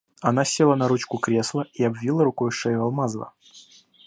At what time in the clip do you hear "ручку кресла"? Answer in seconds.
0.87-1.67